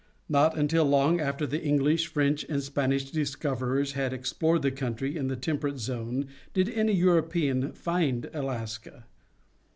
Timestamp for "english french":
1.61-2.43